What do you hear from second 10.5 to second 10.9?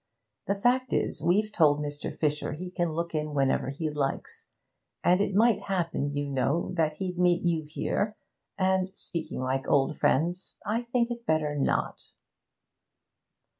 I